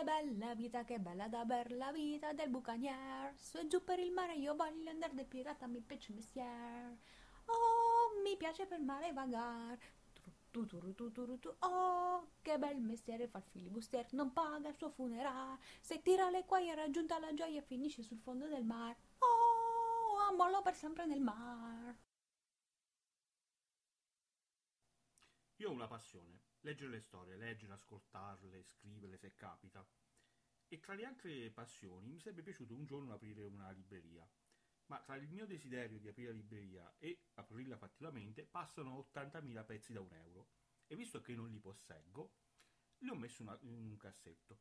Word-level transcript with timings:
che 0.00 0.06
bella 0.06 0.54
vita, 0.54 0.84
che 0.84 0.98
bella 0.98 1.28
da 1.28 1.44
ber 1.44 1.72
la 1.72 1.92
vita 1.92 2.32
del 2.32 2.48
bucanier. 2.48 3.34
Su 3.36 3.58
e 3.58 3.66
giù 3.66 3.84
per 3.84 3.98
il 3.98 4.12
mare 4.12 4.34
io 4.34 4.54
voglio 4.54 4.88
andare 4.88 5.14
del 5.14 5.26
pirata, 5.26 5.66
mi 5.66 5.80
piace 5.80 6.12
mestier. 6.14 6.96
Oh, 7.44 8.20
mi 8.22 8.36
piace 8.36 8.66
per 8.66 8.80
mare 8.80 9.12
vagar. 9.12 9.78
Tu, 10.50 10.66
tu, 10.66 10.94
tu, 10.94 11.12
tu, 11.12 11.38
tu, 11.38 11.54
oh, 11.60 12.30
che 12.40 12.58
bel 12.58 12.80
mestiere 12.80 13.28
fa 13.28 13.38
il 13.38 13.44
filibuster, 13.44 14.06
non 14.12 14.32
paga 14.32 14.68
il 14.70 14.76
suo 14.76 14.88
funerale. 14.88 15.58
Se 15.80 16.00
tira 16.00 16.30
le 16.30 16.44
quaglie 16.46 16.74
raggiunta 16.74 17.18
la 17.18 17.34
gioia 17.34 17.60
finisce 17.60 18.02
sul 18.02 18.18
fondo 18.18 18.46
del 18.46 18.64
mar. 18.64 18.96
Oh, 19.18 20.18
amolo 20.28 20.62
per 20.62 20.74
sempre 20.74 21.04
nel 21.04 21.20
mar. 21.20 21.94
Io 25.56 25.68
ho 25.68 25.72
una 25.72 25.86
passione, 25.86 26.40
leggere 26.60 26.90
le 26.90 27.00
storie, 27.00 27.36
leggere, 27.36 27.72
ascoltarle, 27.72 28.62
scriverle 28.62 29.16
se 29.16 29.34
capita. 29.34 29.86
E 30.68 30.80
tra 30.80 30.94
le 30.94 31.04
altre 31.04 31.50
passioni 31.50 32.12
mi 32.12 32.20
sarebbe 32.20 32.42
piaciuto 32.42 32.74
un 32.74 32.84
giorno 32.84 33.12
aprire 33.12 33.46
una 33.46 33.70
libreria. 33.70 34.28
Ma 34.86 35.00
tra 35.00 35.16
il 35.16 35.28
mio 35.28 35.46
desiderio 35.46 35.98
di 35.98 36.08
aprire 36.08 36.30
la 36.30 36.36
libreria 36.36 36.94
e 36.98 37.26
aprirla 37.34 37.76
fattivamente 37.76 38.44
passano 38.44 38.96
80.000 38.96 39.64
pezzi 39.64 39.92
da 39.92 40.00
un 40.00 40.12
euro. 40.12 40.50
E 40.86 40.96
visto 40.96 41.20
che 41.20 41.34
non 41.34 41.48
li 41.48 41.60
posseggo, 41.60 42.34
li 42.98 43.08
ho 43.08 43.14
messi 43.14 43.42
una- 43.42 43.58
in 43.62 43.86
un 43.86 43.96
cassetto. 43.96 44.60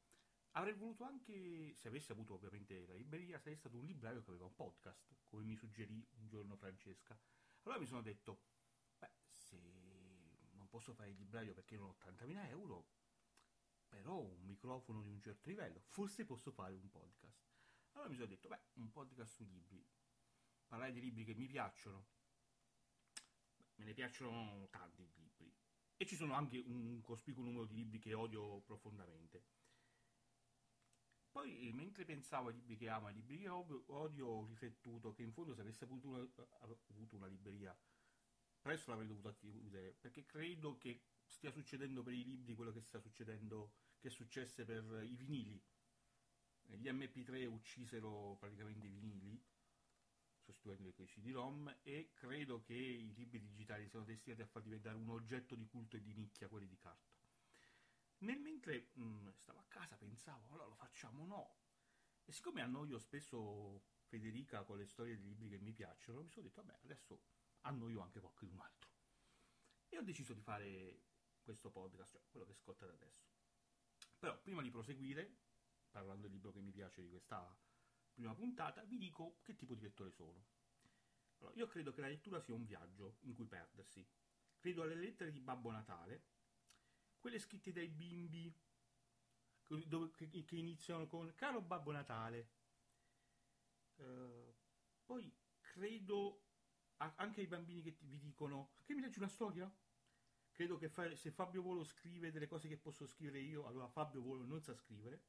Avrei 0.51 0.73
voluto 0.73 1.03
anche, 1.03 1.73
se 1.75 1.87
avessi 1.87 2.11
avuto 2.11 2.33
ovviamente 2.35 2.85
la 2.87 2.93
libreria, 2.95 3.39
sarei 3.39 3.55
stato 3.57 3.77
un 3.77 3.85
libraio 3.85 4.23
che 4.23 4.29
aveva 4.29 4.45
un 4.45 4.55
podcast, 4.55 5.15
come 5.23 5.43
mi 5.43 5.55
suggerì 5.55 6.07
un 6.17 6.27
giorno 6.27 6.55
Francesca. 6.55 7.19
Allora 7.63 7.79
mi 7.79 7.87
sono 7.87 8.01
detto, 8.01 8.41
posso 10.69 10.93
fare 10.93 11.09
il 11.09 11.17
libraio 11.17 11.53
perché 11.53 11.75
non 11.75 11.89
ho 11.89 11.97
80.000 11.99 12.47
euro, 12.49 12.87
però 13.87 14.15
ho 14.15 14.33
un 14.33 14.45
microfono 14.45 15.01
di 15.01 15.09
un 15.09 15.19
certo 15.19 15.49
livello, 15.49 15.81
forse 15.81 16.25
posso 16.25 16.51
fare 16.51 16.75
un 16.75 16.89
podcast. 16.89 17.47
Allora 17.93 18.09
mi 18.09 18.15
sono 18.15 18.27
detto, 18.27 18.47
beh, 18.47 18.61
un 18.73 18.91
podcast 18.91 19.33
sui 19.33 19.47
libri, 19.49 19.85
parlare 20.67 20.91
di 20.91 21.01
libri 21.01 21.25
che 21.25 21.33
mi 21.33 21.47
piacciono, 21.47 22.05
me 23.75 23.85
ne 23.85 23.93
piacciono 23.93 24.67
tanti 24.69 25.09
libri, 25.15 25.51
e 25.97 26.05
ci 26.05 26.15
sono 26.15 26.33
anche 26.33 26.59
un 26.59 27.01
cospicuo 27.01 27.43
numero 27.43 27.65
di 27.65 27.75
libri 27.75 27.99
che 27.99 28.13
odio 28.13 28.61
profondamente. 28.61 29.43
Poi, 31.31 31.67
eh, 31.67 31.73
mentre 31.73 32.05
pensavo 32.05 32.49
ai 32.49 32.55
libri 32.55 32.75
che 32.75 32.89
amo 32.89 33.07
e 33.07 33.09
ai 33.11 33.15
libri 33.15 33.37
che 33.37 33.49
odio, 33.49 34.27
ho 34.27 34.45
riflettuto 34.45 35.13
che 35.13 35.23
in 35.23 35.31
fondo 35.31 35.53
se 35.53 35.61
avessi 35.61 35.83
avuto 35.83 36.07
una, 36.07 36.27
avuto 36.87 37.15
una 37.15 37.27
libreria 37.27 37.75
presto 38.69 38.91
l'avrei 38.91 39.07
dovuta 39.07 39.33
chiudere, 39.33 39.95
perché 39.99 40.27
credo 40.27 40.77
che 40.77 41.01
stia 41.25 41.49
succedendo 41.49 42.03
per 42.03 42.13
i 42.13 42.23
libri 42.23 42.53
quello 42.53 42.71
che 42.71 42.81
sta 42.81 42.99
succedendo, 42.99 43.73
che 43.97 44.09
è 44.09 44.11
successo 44.11 44.63
per 44.63 45.01
i 45.03 45.15
vinili. 45.15 45.59
Gli 46.65 46.87
MP3 46.87 47.47
uccisero 47.47 48.37
praticamente 48.39 48.85
i 48.85 48.91
vinili, 48.91 49.43
sostituendoli 50.37 50.93
con 50.93 51.05
i 51.05 51.07
CD-ROM, 51.07 51.79
e 51.81 52.11
credo 52.13 52.61
che 52.61 52.75
i 52.75 53.11
libri 53.15 53.41
digitali 53.41 53.87
siano 53.87 54.05
destinati 54.05 54.43
a 54.43 54.45
far 54.45 54.61
diventare 54.61 54.97
un 54.97 55.09
oggetto 55.09 55.55
di 55.55 55.65
culto 55.65 55.95
e 55.95 56.03
di 56.03 56.13
nicchia 56.13 56.47
quelli 56.47 56.67
di 56.67 56.77
carta. 56.77 57.11
Nel 58.19 58.39
mentre 58.39 58.91
mh, 58.93 59.31
stavo 59.31 59.57
a 59.57 59.65
casa 59.67 59.97
pensavo, 59.97 60.45
allora 60.49 60.67
lo 60.67 60.75
facciamo 60.75 61.25
no. 61.25 61.55
E 62.23 62.31
siccome 62.31 62.61
annoio 62.61 62.99
spesso 62.99 63.81
Federica 64.03 64.63
con 64.63 64.77
le 64.77 64.85
storie 64.85 65.15
dei 65.15 65.25
libri 65.25 65.49
che 65.49 65.57
mi 65.57 65.73
piacciono, 65.73 66.21
mi 66.21 66.29
sono 66.29 66.45
detto, 66.45 66.61
vabbè, 66.61 66.79
adesso 66.83 67.19
annoio 67.61 68.01
anche 68.01 68.19
qualcun 68.19 68.57
altro. 68.59 68.89
E 69.89 69.97
ho 69.97 70.01
deciso 70.01 70.33
di 70.33 70.41
fare 70.41 71.01
questo 71.41 71.71
podcast, 71.71 72.11
cioè 72.11 72.29
quello 72.29 72.45
che 72.45 72.53
scottate 72.53 72.91
adesso. 72.91 73.27
Però 74.17 74.39
prima 74.41 74.61
di 74.61 74.69
proseguire, 74.69 75.37
parlando 75.89 76.23
del 76.23 76.31
libro 76.31 76.51
che 76.51 76.61
mi 76.61 76.71
piace 76.71 77.01
di 77.01 77.09
questa 77.09 77.57
prima 78.13 78.35
puntata, 78.35 78.83
vi 78.83 78.97
dico 78.97 79.39
che 79.41 79.55
tipo 79.55 79.75
di 79.75 79.81
lettore 79.81 80.11
sono. 80.11 80.45
Allora, 81.37 81.55
io 81.55 81.67
credo 81.67 81.91
che 81.91 82.01
la 82.01 82.07
lettura 82.07 82.39
sia 82.39 82.53
un 82.53 82.65
viaggio 82.65 83.17
in 83.21 83.33
cui 83.33 83.47
perdersi. 83.47 84.05
Credo 84.57 84.81
alle 84.83 84.95
lettere 84.95 85.31
di 85.31 85.39
Babbo 85.39 85.71
Natale, 85.71 86.25
quelle 87.17 87.39
scritte 87.39 87.71
dai 87.71 87.87
bimbi 87.87 88.53
dove- 89.85 90.11
che, 90.11 90.27
che 90.43 90.55
iniziano 90.55 91.07
con 91.07 91.33
Caro 91.35 91.61
Babbo 91.61 91.91
Natale. 91.91 92.49
Eh, 93.95 94.55
poi 95.05 95.33
credo 95.61 96.48
anche 97.15 97.41
ai 97.41 97.47
bambini 97.47 97.81
che 97.81 97.93
ti- 97.93 98.05
vi 98.05 98.17
dicono 98.19 98.71
che 98.83 98.93
mi 98.93 99.01
leggi 99.01 99.19
una 99.19 99.27
storia? 99.27 99.71
Credo 100.51 100.77
che 100.77 100.89
fa- 100.89 101.15
se 101.15 101.31
Fabio 101.31 101.61
Volo 101.61 101.83
scrive 101.83 102.31
delle 102.31 102.47
cose 102.47 102.67
che 102.67 102.77
posso 102.77 103.05
scrivere 103.05 103.39
io, 103.39 103.65
allora 103.65 103.87
Fabio 103.87 104.21
Volo 104.21 104.45
non 104.45 104.61
sa 104.61 104.73
scrivere. 104.73 105.23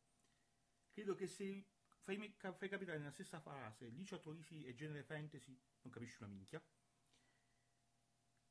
Credo 0.91 1.15
che 1.15 1.27
se 1.27 1.67
fai, 2.01 2.17
fai 2.37 2.69
capitare 2.69 2.99
nella 2.99 3.13
stessa 3.13 3.41
frase 3.41 3.89
Licio 3.89 4.19
Troisi 4.19 4.65
e 4.65 4.75
genere 4.75 5.05
fantasy, 5.05 5.57
non 5.83 5.93
capisci 5.93 6.17
una 6.23 6.33
minchia. 6.33 6.63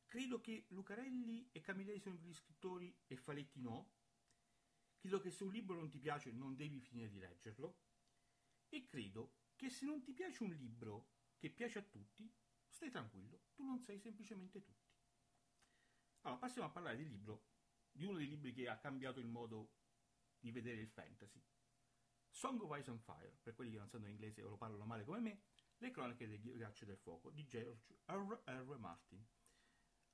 Credo 0.05 0.39
che 0.39 0.65
Lucarelli 0.69 1.49
e 1.51 1.59
Camilleri 1.61 1.99
sono 1.99 2.15
gli 2.15 2.33
scrittori 2.33 2.97
e 3.05 3.15
Faletti 3.15 3.59
no. 3.61 3.91
Credo 4.97 5.19
che 5.19 5.29
se 5.29 5.43
un 5.43 5.51
libro 5.51 5.75
non 5.75 5.89
ti 5.89 5.99
piace 5.99 6.31
non 6.31 6.55
devi 6.55 6.79
finire 6.79 7.09
di 7.09 7.19
leggerlo. 7.19 7.77
E 8.69 8.85
credo 8.85 9.33
che 9.55 9.69
se 9.69 9.85
non 9.85 10.01
ti 10.01 10.13
piace 10.13 10.43
un 10.43 10.53
libro 10.53 11.09
che 11.37 11.49
piace 11.49 11.79
a 11.79 11.83
tutti, 11.83 12.31
stai 12.69 12.89
tranquillo, 12.89 13.43
tu 13.53 13.63
non 13.63 13.79
sei 13.79 13.99
semplicemente 13.99 14.61
tutti. 14.61 14.89
Allora, 16.21 16.39
passiamo 16.39 16.67
a 16.67 16.71
parlare 16.71 16.97
del 16.97 17.07
libro, 17.07 17.45
di 17.91 18.05
uno 18.05 18.17
dei 18.17 18.27
libri 18.27 18.53
che 18.53 18.67
ha 18.67 18.77
cambiato 18.77 19.19
il 19.19 19.27
modo 19.27 19.73
di 20.39 20.51
vedere 20.51 20.81
il 20.81 20.89
fantasy. 20.89 21.43
Song 22.29 22.61
of 22.61 22.77
Ice 22.77 22.89
and 22.89 22.99
Fire, 22.99 23.37
per 23.41 23.55
quelli 23.55 23.71
che 23.71 23.77
non 23.77 23.89
sanno 23.89 24.07
inglese 24.07 24.43
o 24.43 24.49
lo 24.49 24.57
parlano 24.57 24.85
male 24.85 25.03
come 25.03 25.19
me, 25.19 25.41
Le 25.81 25.91
cronache 25.91 26.27
del 26.27 26.41
ghiaccio 26.41 26.83
del 26.83 26.97
fuoco 26.97 27.31
di 27.31 27.45
George 27.45 27.99
R. 28.05 28.41
R. 28.45 28.77
Martin. 28.77 29.25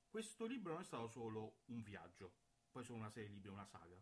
Questo 0.08 0.46
libro 0.46 0.72
non 0.72 0.82
è 0.82 0.84
stato 0.84 1.08
solo 1.08 1.62
un 1.66 1.82
viaggio, 1.82 2.36
poi 2.70 2.84
sono 2.84 2.98
una 2.98 3.10
serie 3.10 3.28
di 3.28 3.34
libri, 3.34 3.50
una 3.50 3.66
saga. 3.66 4.00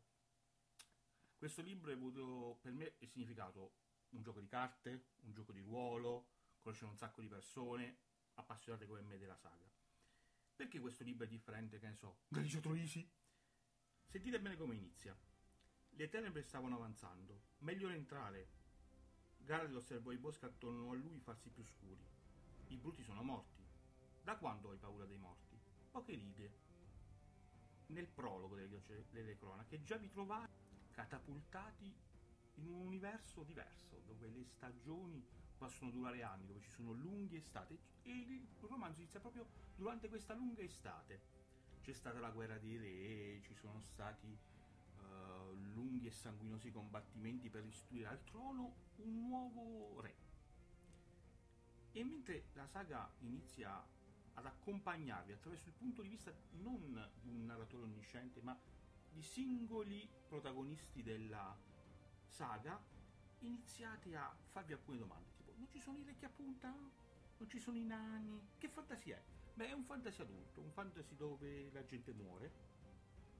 Questo 1.36 1.62
libro 1.62 1.90
ha 1.90 1.94
avuto 1.94 2.58
per 2.60 2.72
me 2.72 2.96
il 2.98 3.08
significato 3.08 3.76
un 4.10 4.22
gioco 4.22 4.40
di 4.40 4.46
carte, 4.46 5.12
un 5.22 5.32
gioco 5.32 5.52
di 5.52 5.60
ruolo, 5.60 6.32
conoscere 6.60 6.90
un 6.90 6.96
sacco 6.96 7.22
di 7.22 7.28
persone 7.28 7.98
appassionate 8.34 8.86
come 8.86 9.02
me 9.02 9.18
della 9.18 9.36
saga. 9.36 9.70
Perché 10.56 10.78
questo 10.78 11.02
libro 11.02 11.24
è 11.24 11.28
differente, 11.28 11.78
che 11.78 11.88
ne 11.88 11.96
so, 11.96 12.18
da 12.28 12.40
Licio 12.40 12.60
Troisi? 12.60 13.08
Sentite 14.06 14.40
bene 14.40 14.56
come 14.56 14.74
inizia. 14.74 15.16
Le 15.90 16.08
tenebre 16.08 16.42
stavano 16.42 16.76
avanzando, 16.76 17.42
meglio 17.58 17.88
entrare. 17.88 18.62
Gareth 19.38 19.74
osservò 19.74 20.10
i 20.12 20.18
boschi 20.18 20.44
attorno 20.44 20.90
a 20.90 20.94
lui 20.94 21.20
farsi 21.20 21.50
più 21.50 21.62
scuri. 21.62 22.06
I 22.68 22.76
bruti 22.76 23.02
sono 23.02 23.22
morti. 23.22 23.62
Da 24.22 24.36
quando 24.36 24.70
hai 24.70 24.78
paura 24.78 25.04
dei 25.04 25.18
morti? 25.18 25.58
Poche 25.90 26.14
righe. 26.14 26.62
Nel 27.88 28.08
prologo 28.08 28.54
delle, 28.54 28.82
delle 29.10 29.36
cronache 29.36 29.82
già 29.82 29.96
vi 29.96 30.08
trovate 30.08 30.88
catapultati 30.92 31.92
in 32.54 32.68
un 32.68 32.86
universo 32.86 33.42
diverso, 33.42 34.00
dove 34.06 34.28
le 34.28 34.44
stagioni 34.44 35.24
possono 35.56 35.90
durare 35.90 36.22
anni, 36.22 36.46
dove 36.46 36.60
ci 36.60 36.70
sono 36.70 36.92
lunghe 36.92 37.38
estati 37.38 37.78
e 38.02 38.10
il 38.10 38.46
romanzo 38.60 39.00
inizia 39.00 39.20
proprio 39.20 39.46
durante 39.76 40.08
questa 40.08 40.34
lunga 40.34 40.62
estate. 40.62 41.20
C'è 41.82 41.92
stata 41.92 42.18
la 42.18 42.30
guerra 42.30 42.58
dei 42.58 42.76
re, 42.76 43.42
ci 43.42 43.54
sono 43.54 43.80
stati 43.80 44.26
eh, 44.26 45.54
lunghi 45.74 46.06
e 46.06 46.10
sanguinosi 46.10 46.70
combattimenti 46.70 47.50
per 47.50 47.64
istituire 47.64 48.08
al 48.08 48.24
trono 48.24 48.74
un 48.96 49.26
nuovo 49.26 50.00
re. 50.00 50.14
E 51.92 52.04
mentre 52.04 52.46
la 52.54 52.66
saga 52.66 53.10
inizia 53.20 53.86
ad 54.34 54.46
accompagnarvi 54.46 55.32
attraverso 55.32 55.68
il 55.68 55.74
punto 55.74 56.02
di 56.02 56.08
vista 56.08 56.32
non 56.52 57.10
di 57.20 57.28
un 57.28 57.44
narratore 57.44 57.84
onnisciente, 57.84 58.40
ma 58.42 58.58
di 59.12 59.22
singoli 59.22 60.08
protagonisti 60.26 61.02
della 61.02 61.56
saga, 62.26 62.82
iniziate 63.40 64.16
a 64.16 64.34
farvi 64.50 64.72
alcune 64.72 64.98
domande, 64.98 65.28
non 65.56 65.68
ci 65.70 65.80
sono 65.80 65.98
i 65.98 66.02
vecchi 66.02 66.24
a 66.24 66.30
punta? 66.30 66.68
Non 66.70 67.48
ci 67.48 67.58
sono 67.58 67.76
i 67.76 67.84
nani? 67.84 68.40
Che 68.58 68.68
fantasia 68.68 69.16
è? 69.16 69.22
Beh, 69.54 69.68
è 69.68 69.72
un 69.72 69.84
fantasy 69.84 70.22
adulto, 70.22 70.60
un 70.60 70.70
fantasy 70.72 71.14
dove 71.14 71.70
la 71.70 71.84
gente 71.84 72.12
muore, 72.12 72.50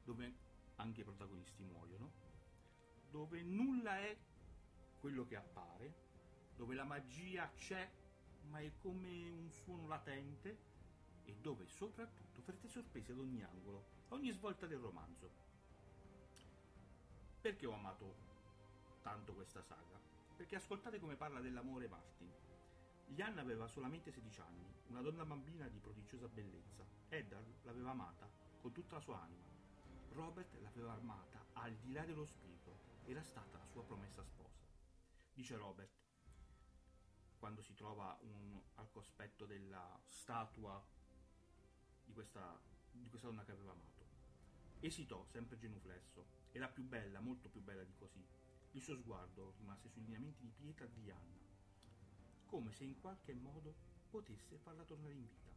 dove 0.05 0.32
anche 0.76 1.00
i 1.00 1.05
protagonisti 1.05 1.62
muoiono, 1.62 2.12
dove 3.11 3.43
nulla 3.43 3.99
è 3.99 4.16
quello 5.00 5.25
che 5.26 5.37
appare, 5.37 5.93
dove 6.56 6.75
la 6.75 6.84
magia 6.84 7.50
c'è, 7.55 7.90
ma 8.49 8.60
è 8.60 8.70
come 8.78 9.31
un 9.31 9.50
suono 9.50 9.87
latente, 9.87 10.72
e 11.25 11.34
dove 11.40 11.67
soprattutto 11.67 12.43
farete 12.43 12.69
sorprese 12.69 13.12
ad 13.12 13.19
ogni 13.19 13.43
angolo, 13.43 13.84
a 14.08 14.14
ogni 14.14 14.31
svolta 14.31 14.67
del 14.67 14.78
romanzo. 14.78 15.31
Perché 17.40 17.67
ho 17.67 17.72
amato 17.72 18.14
tanto 19.02 19.34
questa 19.34 19.62
saga? 19.62 20.00
Perché 20.36 20.56
ascoltate 20.56 20.98
come 20.98 21.16
parla 21.16 21.40
dell'amore 21.40 21.88
Martin. 21.88 22.32
Lianna 23.08 23.40
aveva 23.40 23.69
solamente 23.69 24.10
16 24.10 24.40
anni, 24.40 24.66
una 24.88 25.00
donna 25.00 25.25
bambina 25.25 25.69
di 25.69 25.78
prodigiosa 25.78 26.28
bellezza. 26.28 26.84
Eddard 27.08 27.46
l'aveva 27.62 27.90
amata 27.90 28.28
con 28.60 28.72
tutta 28.72 28.96
la 28.96 29.00
sua 29.00 29.20
anima. 29.20 29.44
Robert 30.10 30.52
l'aveva 30.60 30.94
amata 30.94 31.44
al 31.52 31.75
di 31.76 31.92
là 31.92 32.04
dello 32.04 32.25
spirito. 32.25 32.52
era 33.04 33.22
stata 33.22 33.58
la 33.58 33.66
sua 33.66 33.84
promessa 33.84 34.25
sposa. 34.25 34.64
Dice 35.32 35.56
Robert, 35.56 35.92
quando 37.38 37.60
si 37.60 37.75
trova 37.75 38.16
un, 38.22 38.58
al 38.76 38.90
cospetto 38.90 39.44
della 39.44 40.00
statua 40.06 40.82
di 42.04 42.12
questa, 42.12 42.58
di 42.90 43.08
questa 43.08 43.28
donna 43.28 43.44
che 43.44 43.52
aveva 43.52 43.72
amato. 43.72 44.02
Esitò, 44.81 45.25
sempre 45.26 45.58
genuflesso. 45.58 46.25
Era 46.52 46.69
più 46.69 46.82
bella, 46.84 47.20
molto 47.20 47.48
più 47.48 47.60
bella 47.60 47.84
di 47.84 47.94
così. 47.94 48.25
Il 48.74 48.82
suo 48.82 48.96
sguardo 48.96 49.54
rimase 49.58 49.88
sui 49.88 50.02
lineamenti 50.02 50.42
di 50.42 50.50
pietra 50.50 50.84
di 50.86 51.08
Anna, 51.08 51.38
come 52.46 52.72
se 52.72 52.82
in 52.82 52.98
qualche 53.00 53.32
modo 53.32 53.72
potesse 54.10 54.58
farla 54.58 54.82
tornare 54.82 55.12
in 55.14 55.28
vita. 55.28 55.52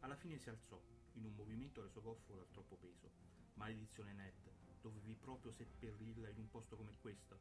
Alla 0.00 0.16
fine 0.16 0.36
si 0.36 0.50
alzò, 0.50 0.78
in 1.14 1.24
un 1.24 1.34
movimento 1.34 1.80
reso 1.80 2.02
goffo 2.02 2.34
dal 2.34 2.50
troppo 2.50 2.76
peso. 2.76 3.10
Maledizione 3.54 4.12
Ned, 4.12 4.34
dovevi 4.82 5.14
proprio 5.14 5.50
seppellirla 5.50 6.28
in 6.28 6.40
un 6.40 6.50
posto 6.50 6.76
come 6.76 6.94
questo. 7.00 7.38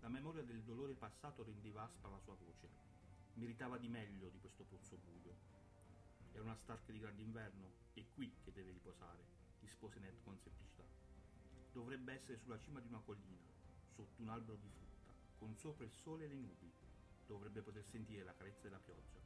La 0.00 0.08
memoria 0.08 0.42
del 0.42 0.62
dolore 0.62 0.94
passato 0.94 1.44
rendeva 1.44 1.82
aspra 1.82 2.08
la 2.08 2.20
sua 2.20 2.34
voce. 2.34 2.66
Meritava 3.34 3.76
di 3.76 3.88
meglio 3.88 4.30
di 4.30 4.40
questo 4.40 4.64
pozzo 4.64 4.96
buio. 4.96 5.36
È 6.32 6.38
una 6.38 6.56
Stark 6.56 6.90
di 6.90 6.98
grande 6.98 7.20
inverno, 7.20 7.70
è 7.92 8.02
qui 8.14 8.32
che 8.42 8.52
deve 8.52 8.72
riposare, 8.72 9.22
rispose 9.60 10.00
Ned 10.00 10.18
con 10.24 10.38
semplicità. 10.38 10.86
Dovrebbe 11.72 12.14
essere 12.14 12.38
sulla 12.38 12.58
cima 12.58 12.80
di 12.80 12.88
una 12.88 13.00
collina, 13.00 13.60
sotto 13.92 14.22
un 14.22 14.28
albero 14.28 14.56
di 14.56 14.68
frutta, 14.68 15.12
con 15.38 15.54
sopra 15.56 15.84
il 15.84 15.92
sole 15.92 16.24
e 16.24 16.28
le 16.28 16.34
nubi. 16.34 16.70
Dovrebbe 17.26 17.62
poter 17.62 17.84
sentire 17.84 18.24
la 18.24 18.34
carezza 18.34 18.62
della 18.62 18.78
pioggia. 18.78 19.20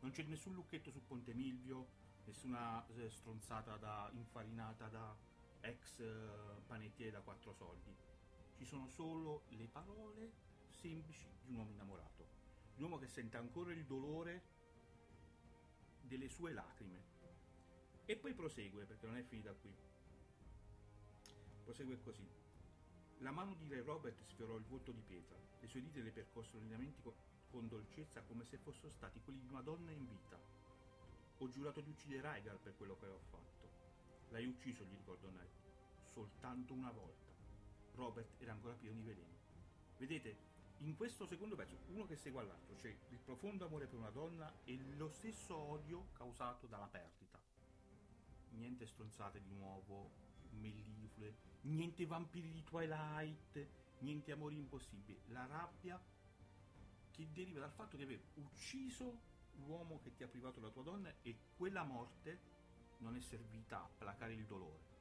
Non 0.00 0.10
c'è 0.10 0.22
nessun 0.24 0.54
lucchetto 0.54 0.90
su 0.90 1.04
Ponte 1.06 1.32
Milvio, 1.32 1.86
nessuna 2.24 2.86
eh, 2.88 3.08
stronzata 3.10 3.76
da, 3.76 4.10
infarinata 4.12 4.88
da 4.88 5.16
ex 5.60 6.00
eh, 6.00 6.62
panettiere 6.66 7.12
da 7.12 7.20
quattro 7.20 7.52
soldi. 7.52 7.94
Ci 8.56 8.64
sono 8.64 8.88
solo 8.88 9.44
le 9.48 9.68
parole 9.68 10.32
semplici 10.68 11.28
di 11.44 11.50
un 11.50 11.58
uomo 11.58 11.70
innamorato. 11.70 12.26
Un 12.76 12.82
uomo 12.82 12.98
che 12.98 13.06
sente 13.06 13.36
ancora 13.36 13.72
il 13.72 13.84
dolore 13.84 14.42
delle 16.02 16.28
sue 16.28 16.52
lacrime. 16.52 17.14
E 18.04 18.16
poi 18.16 18.34
prosegue, 18.34 18.84
perché 18.84 19.06
non 19.06 19.16
è 19.16 19.22
finita 19.22 19.52
qui. 19.52 19.74
Prosegue 21.64 22.00
così. 22.00 22.45
La 23.20 23.30
mano 23.30 23.54
di 23.54 23.66
Re 23.66 23.82
Robert 23.82 24.22
sfiorò 24.22 24.56
il 24.56 24.64
volto 24.64 24.92
di 24.92 25.00
pietra, 25.00 25.38
le 25.60 25.66
sue 25.66 25.80
dita 25.80 26.00
le 26.00 26.10
percossero 26.10 26.58
lineamenti 26.58 27.00
con 27.48 27.66
dolcezza 27.66 28.22
come 28.22 28.44
se 28.44 28.58
fossero 28.58 28.90
stati 28.90 29.20
quelli 29.20 29.40
di 29.40 29.48
una 29.48 29.62
donna 29.62 29.90
in 29.90 30.06
vita. 30.06 30.38
Ho 31.38 31.48
giurato 31.48 31.80
di 31.80 31.90
uccidere 31.90 32.20
Raigal 32.20 32.58
per 32.58 32.76
quello 32.76 32.96
che 32.98 33.06
ho 33.06 33.20
fatto. 33.30 33.68
L'hai 34.28 34.44
ucciso, 34.44 34.84
gli 34.84 34.96
ricordò 34.96 35.28
Ned. 35.30 35.48
Soltanto 36.02 36.74
una 36.74 36.90
volta. 36.90 37.32
Robert 37.94 38.40
era 38.40 38.52
ancora 38.52 38.74
pieno 38.74 38.96
di 38.96 39.02
veleno. 39.02 39.34
Vedete, 39.96 40.36
in 40.80 40.94
questo 40.94 41.24
secondo 41.24 41.56
pezzo, 41.56 41.78
uno 41.88 42.04
che 42.04 42.16
segue 42.16 42.42
all'altro, 42.42 42.76
c'è 42.76 42.94
il 43.08 43.18
profondo 43.18 43.64
amore 43.64 43.86
per 43.86 43.98
una 43.98 44.10
donna 44.10 44.52
e 44.64 44.78
lo 44.96 45.08
stesso 45.08 45.56
odio 45.56 46.08
causato 46.12 46.66
dalla 46.66 46.86
perdita. 46.86 47.40
Niente 48.50 48.86
stronzate 48.86 49.40
di 49.40 49.52
nuovo, 49.54 50.25
melliflue, 50.56 51.34
niente 51.62 52.06
vampiri 52.06 52.50
di 52.50 52.62
Twilight, 52.64 53.68
niente 54.00 54.32
amori 54.32 54.56
impossibili. 54.56 55.20
La 55.28 55.46
rabbia 55.46 56.00
che 57.10 57.28
deriva 57.32 57.60
dal 57.60 57.72
fatto 57.72 57.96
di 57.96 58.02
aver 58.02 58.20
ucciso 58.34 59.34
l'uomo 59.64 60.00
che 60.00 60.14
ti 60.14 60.22
ha 60.22 60.28
privato 60.28 60.60
della 60.60 60.72
tua 60.72 60.82
donna 60.82 61.12
e 61.22 61.36
quella 61.56 61.82
morte 61.82 62.54
non 62.98 63.16
è 63.16 63.20
servita 63.20 63.82
a 63.82 63.88
placare 63.96 64.34
il 64.34 64.44
dolore. 64.44 64.94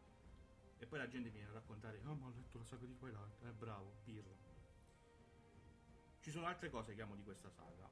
E 0.78 0.86
poi 0.86 1.00
la 1.00 1.08
gente 1.08 1.30
viene 1.30 1.48
a 1.50 1.54
raccontare, 1.54 2.02
oh 2.06 2.16
ma 2.16 2.28
ho 2.28 2.34
letto 2.36 2.58
la 2.58 2.64
saga 2.64 2.86
di 2.86 2.96
Twilight, 2.96 3.42
è 3.42 3.48
eh, 3.48 3.52
bravo, 3.52 3.96
pirla. 4.04 4.36
Ci 6.20 6.32
sono 6.32 6.46
altre 6.48 6.70
cose 6.70 6.96
che 6.96 7.02
amo 7.02 7.16
di 7.16 7.24
questa 7.24 7.50
saga, 7.50 7.90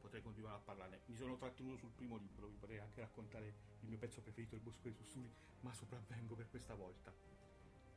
potrei 0.00 0.22
continuare 0.22 0.56
a 0.56 0.60
parlarne. 0.60 1.00
Mi 1.06 1.16
sono 1.16 1.36
trattenuto 1.36 1.76
sul 1.76 1.90
primo 1.90 2.16
libro, 2.16 2.48
vi 2.48 2.56
potrei 2.56 2.78
anche 2.78 3.00
raccontare 3.00 3.54
il 3.80 3.88
mio 3.88 3.98
pezzo 3.98 4.20
preferito, 4.20 4.54
il 4.54 4.60
Bosco 4.60 4.82
dei 4.82 4.94
Sussurri, 4.94 5.30
ma 5.60 5.72
sopravvengo 5.72 6.34
per 6.34 6.48
questa 6.48 6.74
volta. 6.74 7.12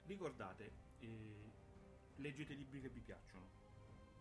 Ricordate, 0.05 0.71
eh, 1.00 1.51
leggete 2.17 2.53
libri 2.53 2.81
che 2.81 2.89
vi 2.89 3.00
piacciono, 3.00 3.47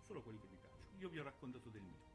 solo 0.02 0.22
quelli 0.22 0.38
che 0.38 0.46
vi 0.46 0.56
piacciono. 0.56 0.98
Io 0.98 1.08
vi 1.08 1.18
ho 1.18 1.24
raccontato 1.24 1.68
del 1.68 1.82
mio. 1.82 2.11